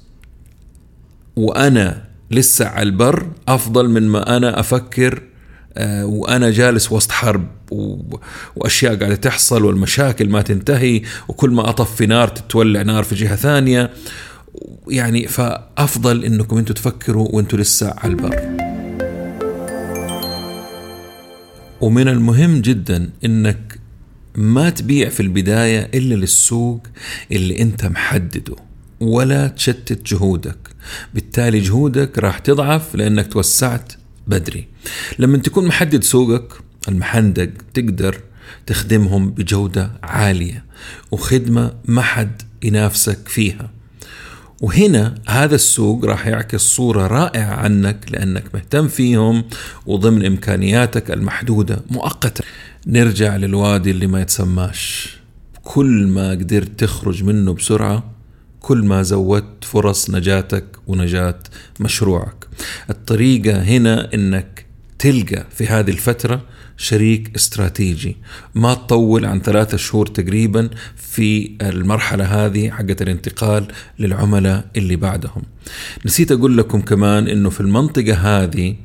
وأنا 1.35 2.05
لسه 2.31 2.65
على 2.67 2.83
البر 2.83 3.27
أفضل 3.47 3.89
من 3.89 4.07
ما 4.07 4.37
أنا 4.37 4.59
أفكر 4.59 5.15
آه، 5.15 5.32
وأنا 5.79 6.51
جالس 6.51 6.91
وسط 6.91 7.11
حرب 7.11 7.47
وأشياء 8.55 8.95
قاعدة 8.95 9.15
تحصل 9.15 9.65
والمشاكل 9.65 10.29
ما 10.29 10.41
تنتهي 10.41 11.01
وكل 11.27 11.49
ما 11.49 11.69
اطفي 11.69 12.05
نار 12.05 12.27
تتولع 12.27 12.81
نار 12.81 13.03
في 13.03 13.15
جهة 13.15 13.35
ثانية. 13.35 13.89
يعني 14.87 15.27
فأفضل 15.27 16.25
إنكم 16.25 16.57
أنتم 16.57 16.73
تفكروا 16.73 17.27
وأنتم 17.31 17.57
لسه 17.57 17.93
على 17.97 18.13
البر. 18.13 18.39
ومن 21.81 22.07
المهم 22.07 22.61
جدا 22.61 23.09
إنك 23.25 23.79
ما 24.35 24.69
تبيع 24.69 25.09
في 25.09 25.19
البداية 25.19 25.89
إلا 25.93 26.15
للسوق 26.15 26.81
اللي 27.31 27.61
أنت 27.61 27.85
محدده 27.85 28.55
ولا 28.99 29.47
تشتت 29.47 30.13
جهودك. 30.13 30.57
بالتالي 31.13 31.59
جهودك 31.59 32.19
راح 32.19 32.39
تضعف 32.39 32.95
لأنك 32.95 33.33
توسعت 33.33 33.93
بدري. 34.27 34.67
لما 35.19 35.37
تكون 35.37 35.67
محدد 35.67 36.03
سوقك 36.03 36.53
المحندق 36.87 37.49
تقدر 37.73 38.21
تخدمهم 38.65 39.31
بجودة 39.31 39.91
عالية 40.03 40.65
وخدمة 41.11 41.73
ما 41.85 42.01
حد 42.01 42.41
ينافسك 42.63 43.27
فيها. 43.27 43.69
وهنا 44.61 45.15
هذا 45.27 45.55
السوق 45.55 46.05
راح 46.05 46.27
يعكس 46.27 46.61
صورة 46.61 47.07
رائعة 47.07 47.53
عنك 47.53 48.05
لأنك 48.09 48.43
مهتم 48.53 48.87
فيهم 48.87 49.43
وضمن 49.85 50.25
إمكانياتك 50.25 51.11
المحدودة 51.11 51.81
مؤقتا. 51.89 52.43
نرجع 52.87 53.35
للوادي 53.35 53.91
اللي 53.91 54.07
ما 54.07 54.21
يتسماش. 54.21 55.17
كل 55.63 56.07
ما 56.07 56.29
قدرت 56.29 56.79
تخرج 56.79 57.23
منه 57.23 57.53
بسرعة 57.53 58.12
كل 58.63 58.85
ما 58.85 59.03
زودت 59.03 59.63
فرص 59.63 60.09
نجاتك 60.09 60.65
ونجاة 60.87 61.39
مشروعك. 61.79 62.47
الطريقة 62.89 63.61
هنا 63.61 64.13
إنك 64.13 64.65
تلقى 64.99 65.45
في 65.51 65.67
هذه 65.67 65.91
الفترة 65.91 66.41
شريك 66.77 67.31
استراتيجي. 67.35 68.17
ما 68.55 68.73
تطول 68.73 69.25
عن 69.25 69.41
ثلاثة 69.41 69.77
شهور 69.77 70.07
تقريبا 70.07 70.69
في 70.95 71.51
المرحلة 71.61 72.45
هذه 72.45 72.69
حقت 72.69 73.01
الانتقال 73.01 73.67
للعملاء 73.99 74.65
اللي 74.75 74.95
بعدهم. 74.95 75.43
نسيت 76.05 76.31
أقول 76.31 76.57
لكم 76.57 76.81
كمان 76.81 77.27
أنه 77.27 77.49
في 77.49 77.61
المنطقة 77.61 78.13
هذه 78.13 78.75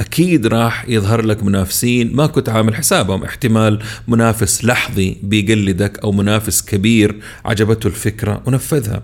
أكيد 0.00 0.46
راح 0.46 0.88
يظهر 0.88 1.22
لك 1.22 1.42
منافسين 1.42 2.16
ما 2.16 2.26
كنت 2.26 2.48
عامل 2.48 2.74
حسابهم. 2.74 3.24
احتمال 3.24 3.82
منافس 4.08 4.64
لحظي 4.64 5.16
بيقلدك 5.22 5.98
أو 5.98 6.12
منافس 6.12 6.62
كبير 6.62 7.20
عجبته 7.44 7.86
الفكرة 7.86 8.42
ونفذها. 8.46 9.02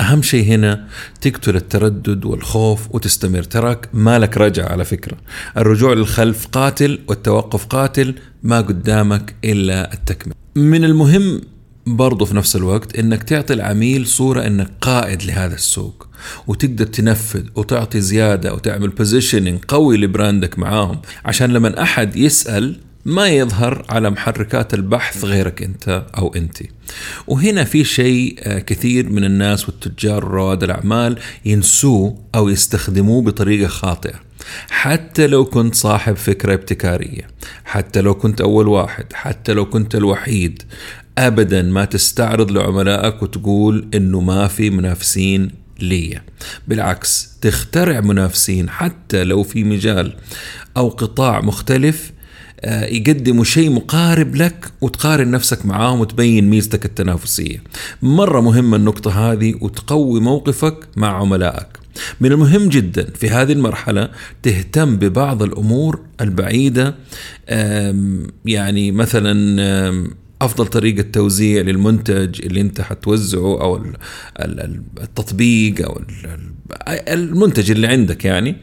أهم 0.00 0.22
شيء 0.22 0.44
هنا 0.44 0.86
تقتل 1.20 1.56
التردد 1.56 2.24
والخوف 2.24 2.94
وتستمر. 2.94 3.42
تراك 3.42 3.88
مالك 3.92 4.36
رجع 4.38 4.68
على 4.72 4.84
فكرة. 4.84 5.16
الرجوع 5.56 5.92
للخلف 5.92 6.46
قاتل 6.46 6.98
والتوقف 7.08 7.66
قاتل 7.66 8.14
ما 8.42 8.60
قدامك 8.60 9.34
إلا 9.44 9.92
التكمل 9.92 10.34
من 10.56 10.84
المهم 10.84 11.40
برضو 11.86 12.24
في 12.24 12.36
نفس 12.36 12.56
الوقت 12.56 12.98
إنك 12.98 13.22
تعطي 13.22 13.54
العميل 13.54 14.06
صورة 14.06 14.46
إنك 14.46 14.70
قائد 14.80 15.22
لهذا 15.22 15.54
السوق 15.54 16.08
وتقدر 16.46 16.86
تنفذ 16.86 17.42
وتعطي 17.54 18.00
زيادة 18.00 18.54
وتعمل 18.54 18.88
بوزيشننج 18.88 19.58
قوي 19.68 19.96
لبراندك 19.96 20.58
معاهم 20.58 21.00
عشان 21.24 21.52
لما 21.52 21.82
أحد 21.82 22.16
يسأل 22.16 22.76
ما 23.04 23.28
يظهر 23.28 23.84
على 23.88 24.10
محركات 24.10 24.74
البحث 24.74 25.24
غيرك 25.24 25.62
انت 25.62 26.06
أو 26.18 26.34
انت. 26.34 26.58
وهنا 27.26 27.64
في 27.64 27.84
شيء 27.84 28.36
آه، 28.40 28.58
كثير 28.58 29.08
من 29.08 29.24
الناس 29.24 29.68
والتجار 29.68 30.24
ورواد 30.24 30.62
الأعمال 30.62 31.18
ينسوه 31.44 32.18
أو 32.34 32.48
يستخدموه 32.48 33.22
بطريقة 33.22 33.68
خاطئة. 33.68 34.20
حتى 34.70 35.26
لو 35.26 35.44
كنت 35.44 35.74
صاحب 35.74 36.16
فكرة 36.16 36.54
ابتكارية، 36.54 37.26
حتى 37.64 38.00
لو 38.00 38.14
كنت 38.14 38.40
أول 38.40 38.68
واحد، 38.68 39.04
حتى 39.12 39.52
لو 39.52 39.66
كنت 39.66 39.94
الوحيد، 39.94 40.62
ابدا 41.18 41.62
ما 41.62 41.84
تستعرض 41.84 42.50
لعملائك 42.50 43.22
وتقول 43.22 43.88
إنه 43.94 44.20
ما 44.20 44.48
في 44.48 44.70
منافسين 44.70 45.50
لي 45.80 46.20
بالعكس 46.68 47.38
تخترع 47.40 48.00
منافسين 48.00 48.70
حتى 48.70 49.24
لو 49.24 49.42
في 49.42 49.64
مجال 49.64 50.16
أو 50.76 50.88
قطاع 50.88 51.40
مختلف 51.40 52.12
يقدموا 52.66 53.44
شيء 53.44 53.70
مقارب 53.70 54.34
لك 54.36 54.72
وتقارن 54.80 55.30
نفسك 55.30 55.66
معاهم 55.66 56.00
وتبين 56.00 56.50
ميزتك 56.50 56.84
التنافسية. 56.84 57.62
مرة 58.02 58.40
مهمة 58.40 58.76
النقطة 58.76 59.32
هذه 59.32 59.54
وتقوي 59.60 60.20
موقفك 60.20 60.76
مع 60.96 61.20
عملائك. 61.20 61.66
من 62.20 62.32
المهم 62.32 62.68
جدا 62.68 63.10
في 63.14 63.30
هذه 63.30 63.52
المرحلة 63.52 64.08
تهتم 64.42 64.96
ببعض 64.96 65.42
الأمور 65.42 66.00
البعيدة 66.20 66.94
يعني 68.44 68.92
مثلا 68.92 70.10
أفضل 70.40 70.66
طريقة 70.66 71.02
توزيع 71.02 71.62
للمنتج 71.62 72.44
اللي 72.44 72.60
أنت 72.60 72.80
حتوزعه 72.80 73.60
أو 73.60 73.84
التطبيق 75.00 75.86
أو 75.86 76.00
المنتج 76.88 77.70
اللي 77.70 77.86
عندك 77.86 78.24
يعني 78.24 78.56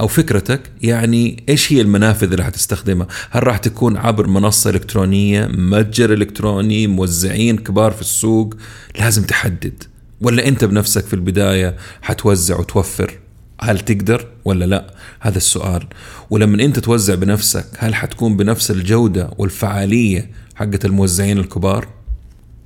أو 0.00 0.08
فكرتك 0.08 0.60
يعني 0.82 1.44
إيش 1.48 1.72
هي 1.72 1.80
المنافذ 1.80 2.30
اللي 2.30 2.44
حتستخدمها؟ 2.44 3.06
هل 3.30 3.46
راح 3.46 3.58
تكون 3.58 3.96
عبر 3.96 4.26
منصة 4.26 4.70
إلكترونية، 4.70 5.46
متجر 5.46 6.12
إلكتروني، 6.12 6.86
موزعين 6.86 7.58
كبار 7.58 7.92
في 7.92 8.00
السوق؟ 8.00 8.54
لازم 8.98 9.22
تحدد 9.22 9.82
ولا 10.20 10.48
أنت 10.48 10.64
بنفسك 10.64 11.06
في 11.06 11.14
البداية 11.14 11.76
حتوزع 12.02 12.58
وتوفر 12.58 13.18
هل 13.60 13.80
تقدر 13.80 14.26
ولا 14.44 14.64
لا 14.64 14.94
هذا 15.20 15.36
السؤال 15.36 15.86
ولما 16.30 16.64
أنت 16.64 16.78
توزع 16.78 17.14
بنفسك 17.14 17.66
هل 17.78 17.94
حتكون 17.94 18.36
بنفس 18.36 18.70
الجودة 18.70 19.30
والفعالية 19.38 20.30
حقت 20.60 20.84
الموزعين 20.84 21.38
الكبار. 21.38 21.88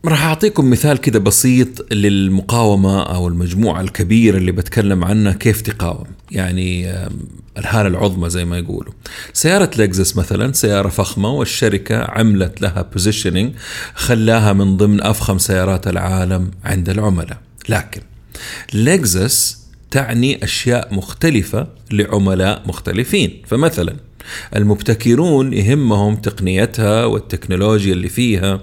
راح 0.04 0.24
أعطيكم 0.24 0.70
مثال 0.70 0.98
كده 0.98 1.18
بسيط 1.18 1.92
للمقاومة 1.92 3.02
أو 3.02 3.28
المجموعة 3.28 3.80
الكبيرة 3.80 4.36
اللي 4.36 4.52
بتكلم 4.52 5.04
عنها 5.04 5.32
كيف 5.32 5.60
تقاوم. 5.60 6.06
يعني 6.30 6.90
الهالة 7.58 7.88
العظمى 7.88 8.30
زي 8.30 8.44
ما 8.44 8.58
يقولوا. 8.58 8.92
سيارة 9.32 9.70
لكزس 9.78 10.16
مثلا 10.16 10.52
سيارة 10.52 10.88
فخمة 10.88 11.30
والشركة 11.30 11.98
عملت 11.98 12.62
لها 12.62 12.82
بوزيشننج 12.82 13.54
خلاها 13.94 14.52
من 14.52 14.76
ضمن 14.76 15.02
أفخم 15.02 15.38
سيارات 15.38 15.88
العالم 15.88 16.50
عند 16.64 16.88
العملاء. 16.88 17.38
لكن 17.68 18.00
لكزس 18.74 19.63
تعني 19.94 20.44
أشياء 20.44 20.94
مختلفة 20.94 21.66
لعملاء 21.90 22.62
مختلفين. 22.66 23.42
فمثلا 23.46 23.96
المبتكرون 24.56 25.52
يهمهم 25.52 26.16
تقنيتها 26.16 27.04
والتكنولوجيا 27.04 27.92
اللي 27.92 28.08
فيها. 28.08 28.60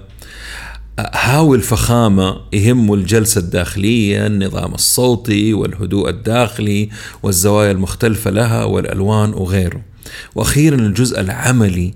هاوي 0.98 1.56
الفخامة 1.56 2.40
يهمه 2.52 2.94
الجلسة 2.94 3.38
الداخلية 3.38 4.26
النظام 4.26 4.74
الصوتي 4.74 5.54
والهدوء 5.54 6.08
الداخلي 6.08 6.88
والزوايا 7.22 7.70
المختلفة 7.70 8.30
لها 8.30 8.64
والألوان 8.64 9.34
وغيره. 9.34 9.80
وأخيرا 10.34 10.76
الجزء 10.76 11.20
العملي 11.20 11.94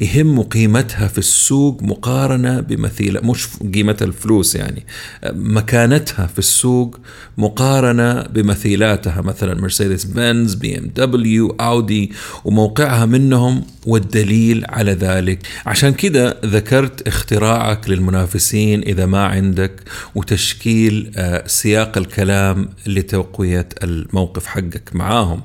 يهم 0.00 0.42
قيمتها 0.42 1.08
في 1.08 1.18
السوق 1.18 1.82
مقارنة 1.82 2.60
بمثيل 2.60 3.26
مش 3.26 3.48
قيمتها 3.74 4.06
الفلوس 4.06 4.54
يعني 4.54 4.86
مكانتها 5.32 6.26
في 6.26 6.38
السوق 6.38 6.98
مقارنة 7.38 8.22
بمثيلاتها 8.22 9.20
مثلا 9.20 9.60
مرسيدس 9.60 10.04
بنز 10.04 10.54
بي 10.54 10.78
إم 10.78 10.90
دبليو 10.96 11.56
أودي 11.60 12.12
وموقعها 12.44 13.06
منهم 13.06 13.64
والدليل 13.86 14.64
على 14.68 14.92
ذلك. 14.92 15.38
عشان 15.66 15.92
كده 15.94 16.36
ذكرت 16.44 17.08
اختراعك 17.08 17.88
للمنافسين 17.90 18.82
إذا 18.82 19.06
ما 19.06 19.24
عندك 19.26 19.72
وتشكيل 20.14 21.12
آه، 21.16 21.46
سياق 21.46 21.98
الكلام 21.98 22.68
لتقوية 22.86 23.68
الموقف 23.82 24.46
حقك 24.46 24.90
معاهم. 24.92 25.42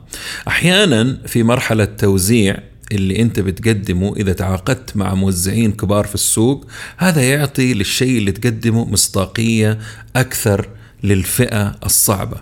أحيانا 0.48 1.17
في 1.28 1.43
مرحلة 1.43 1.86
توزيع 1.86 2.58
اللي 2.95 3.21
انت 3.21 3.39
بتقدمه 3.39 4.15
إذا 4.17 4.34
تعاقدت 4.34 4.97
مع 4.97 5.13
موزعين 5.13 5.71
كبار 5.71 6.08
في 6.08 6.15
السوق 6.15 6.67
هذا 6.97 7.21
يعطي 7.21 7.73
للشيء 7.73 8.17
اللي 8.17 8.32
تقدمه 8.32 8.86
مصداقية 8.86 9.79
أكثر 10.15 10.69
للفئة 11.03 11.75
الصعبة. 11.86 12.41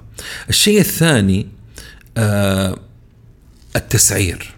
الشيء 0.49 0.79
الثاني 0.79 1.47
آه 2.17 2.77
التسعير. 3.75 4.53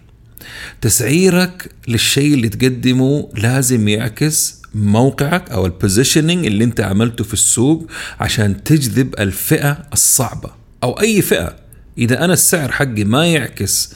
تسعيرك 0.80 1.70
للشيء 1.88 2.34
اللي 2.34 2.48
تقدمه 2.48 3.28
لازم 3.34 3.88
يعكس 3.88 4.62
موقعك 4.74 5.50
أو 5.50 5.66
ال 5.66 5.73
positioning 5.73 6.46
اللي 6.46 6.64
انت 6.64 6.80
عملته 6.80 7.24
في 7.24 7.34
السوق 7.34 7.90
عشان 8.20 8.64
تجذب 8.64 9.14
الفئة 9.18 9.78
الصعبة 9.92 10.50
أو 10.82 11.00
أي 11.00 11.22
فئة 11.22 11.56
إذا 11.98 12.24
أنا 12.24 12.32
السعر 12.32 12.72
حقي 12.72 13.04
ما 13.04 13.26
يعكس 13.26 13.94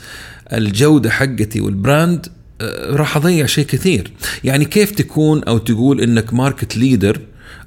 الجودة 0.52 1.10
حقتي 1.10 1.60
وال 1.60 1.79
brand 1.79 2.26
آه، 2.60 2.96
راح 2.96 3.16
أضيع 3.16 3.46
شيء 3.46 3.64
كثير. 3.64 4.12
يعني 4.44 4.64
كيف 4.64 4.90
تكون 4.90 5.44
أو 5.44 5.58
تقول 5.58 6.00
إنك 6.00 6.34
market 6.34 6.76
leader 6.76 7.20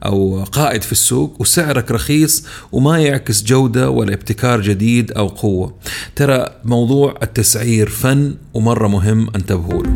أو 0.06 0.44
قائد 0.44 0.82
في 0.82 0.92
السوق 0.92 1.42
وسعرك 1.42 1.92
رخيص 1.92 2.46
وما 2.72 3.00
يعكس 3.00 3.44
جودة 3.44 3.90
ولا 3.90 4.14
ابتكار 4.14 4.62
جديد 4.62 5.12
أو 5.12 5.28
قوة؟ 5.28 5.76
ترى 6.16 6.46
موضوع 6.66 7.20
التسعير 7.24 7.90
فن 7.90 8.36
ومرة 8.54 8.88
مهم 8.88 9.30
انتبهوا 9.36 9.84
له 9.84 9.96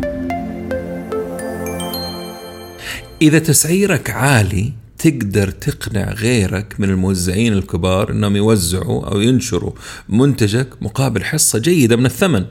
إذا 3.22 3.38
تسعيرك 3.38 4.10
عالي 4.10 4.72
تقدر 4.98 5.50
تقنع 5.50 6.12
غيرك 6.12 6.74
من 6.78 6.90
الموزعين 6.90 7.52
الكبار 7.52 8.10
إنهم 8.10 8.36
يوزعوا 8.36 9.06
أو 9.06 9.20
ينشروا 9.20 9.72
منتجك 10.08 10.68
مقابل 10.82 11.24
حصة 11.24 11.58
جيدة 11.58 11.96
من 11.96 12.06
الثمن. 12.06 12.44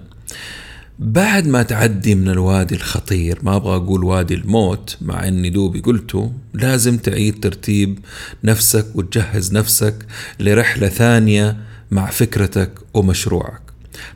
بعد 0.99 1.47
ما 1.47 1.63
تعدي 1.63 2.15
من 2.15 2.29
الوادي 2.29 2.75
الخطير 2.75 3.39
ما 3.43 3.55
أبغى 3.55 3.75
أقول 3.75 4.03
وادي 4.03 4.33
الموت 4.33 4.97
مع 5.01 5.27
إني 5.27 5.49
دوبي 5.49 5.79
قلته 5.79 6.31
لازم 6.53 6.97
تعيد 6.97 7.39
ترتيب 7.39 7.99
نفسك 8.43 8.85
وتجهز 8.95 9.53
نفسك 9.53 10.05
لرحلة 10.39 10.87
ثانية 10.87 11.57
مع 11.91 12.05
فكرتك 12.05 12.71
ومشروعك. 12.93 13.64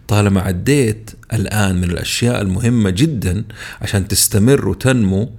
طالما 0.08 0.42
عديت 0.42 1.12
الآن 1.34 1.76
من 1.76 1.84
الأشياء 1.84 2.42
المهمة 2.42 2.90
جدا 2.90 3.44
عشان 3.82 4.08
تستمر 4.08 4.68
وتنمو 4.68 5.30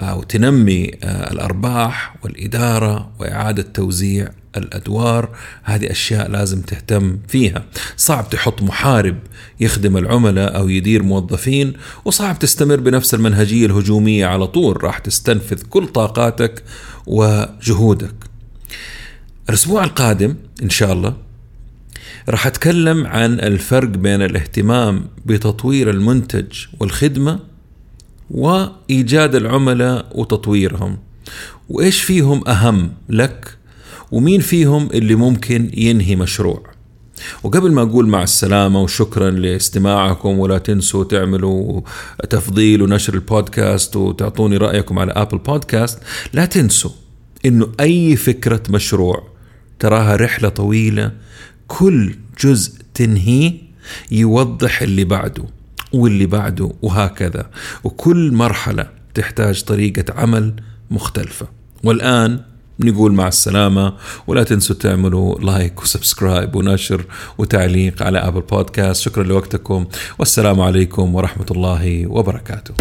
أو 0.00 0.22
تنمي 0.22 0.90
آه، 1.02 1.32
الأرباح 1.32 2.16
والإدارة 2.22 3.10
وإعادة 3.18 3.62
توزيع 3.62 4.28
الأدوار 4.56 5.36
هذه 5.62 5.90
أشياء 5.90 6.30
لازم 6.30 6.60
تهتم 6.60 7.18
فيها. 7.28 7.64
صعب 7.96 8.30
تحط 8.30 8.62
محارب 8.62 9.18
يخدم 9.60 9.96
العملاء 9.96 10.56
أو 10.56 10.68
يدير 10.68 11.02
موظفين 11.02 11.72
وصعب 12.04 12.38
تستمر 12.38 12.80
بنفس 12.80 13.14
المنهجية 13.14 13.66
الهجومية 13.66 14.26
على 14.26 14.46
طول. 14.46 14.84
راح 14.84 14.98
تستنفذ 14.98 15.62
كل 15.62 15.86
طاقاتك 15.86 16.62
وجهودك. 17.06 18.14
الأسبوع 19.48 19.84
القادم 19.84 20.34
إن 20.62 20.70
شاء 20.70 20.92
الله 20.92 21.25
راح 22.28 22.46
أتكلم 22.46 23.06
عن 23.06 23.40
الفرق 23.40 23.88
بين 23.88 24.22
الاهتمام 24.22 25.04
بتطوير 25.26 25.90
المنتج 25.90 26.52
والخدمة 26.80 27.38
وإيجاد 28.30 29.34
العملاء 29.34 30.06
وتطويرهم. 30.14 30.98
وإيش 31.68 32.02
فيهم 32.02 32.48
أهم 32.48 32.92
لك؟ 33.08 33.56
ومين 34.12 34.40
فيهم 34.40 34.88
اللي 34.94 35.14
ممكن 35.14 35.70
ينهي 35.74 36.16
مشروع؟ 36.16 36.62
وقبل 37.42 37.72
ما 37.72 37.82
أقول 37.82 38.08
مع 38.08 38.22
السلامة 38.22 38.82
وشكرا 38.82 39.30
لاستماعكم 39.30 40.38
ولا 40.38 40.58
تنسوا 40.58 41.04
تعملوا 41.04 41.80
تفضيل 42.30 42.82
ونشر 42.82 43.14
البودكاست 43.14 43.96
وتعطوني 43.96 44.56
رأيكم 44.56 44.98
على 44.98 45.12
Apple 45.12 45.38
Podcast 45.38 45.98
لا 46.32 46.44
تنسوا 46.44 46.90
إنه 47.46 47.68
أي 47.80 48.16
فكرة 48.16 48.62
مشروع 48.70 49.28
تراها 49.78 50.16
رحلة 50.16 50.48
طويلة 50.48 51.12
كل 51.68 52.14
جزء 52.40 52.72
تنهيه 52.94 53.52
يوضح 54.10 54.82
اللي 54.82 55.04
بعده 55.04 55.44
واللي 55.92 56.26
بعده 56.26 56.72
وهكذا. 56.82 57.50
وكل 57.84 58.32
مرحلة 58.32 58.88
تحتاج 59.14 59.62
طريقة 59.62 60.14
عمل 60.14 60.54
مختلفة. 60.90 61.48
والآن 61.84 62.40
نقول 62.80 63.12
مع 63.12 63.28
السلامة 63.28 63.92
ولا 64.26 64.42
تنسوا 64.42 64.76
تعملوا 64.76 65.40
like 65.40 65.82
و 65.82 65.89
subscribe 65.89 66.54
ونشر 66.56 67.04
وتعليق 67.38 68.02
على 68.02 68.18
أبل 68.18 68.40
بودكاست 68.40 69.02
شكرا 69.02 69.24
لوقتكم. 69.24 69.86
والسلام 70.18 70.60
عليكم 70.60 71.14
ورحمة 71.14 71.46
الله 71.50 72.06
وبركاته. 72.06 72.74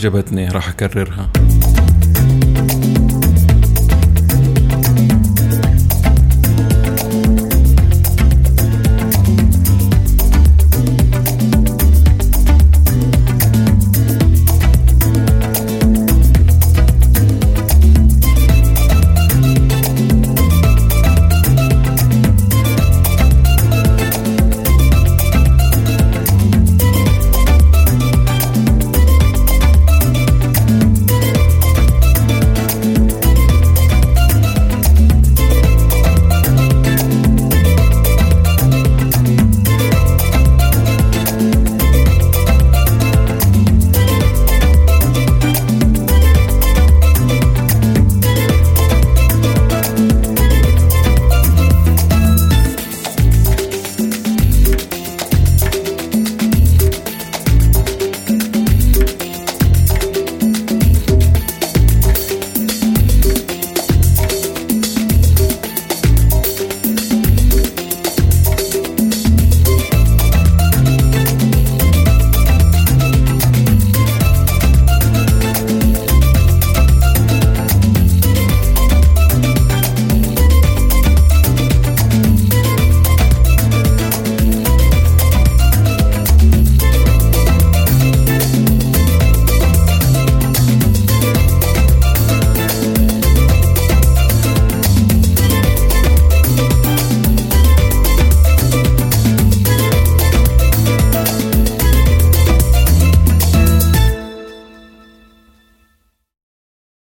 عجبتني 0.00 0.48
راح 0.48 0.68
أكررها. 0.68 1.30